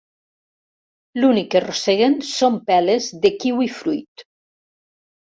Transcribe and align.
L'únic 1.19 1.51
que 1.57 1.61
roseguen 1.67 2.17
són 2.33 2.59
peles 2.73 3.13
de 3.27 3.35
kiwifruit. 3.45 4.29